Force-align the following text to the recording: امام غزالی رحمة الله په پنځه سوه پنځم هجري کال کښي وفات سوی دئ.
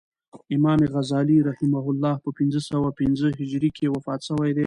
امام 0.55 0.79
غزالی 0.93 1.37
رحمة 1.49 1.81
الله 1.91 2.15
په 2.25 2.29
پنځه 2.39 2.59
سوه 2.69 2.87
پنځم 2.99 3.31
هجري 3.41 3.69
کال 3.71 3.73
کښي 3.75 3.87
وفات 3.89 4.21
سوی 4.29 4.51
دئ. 4.55 4.59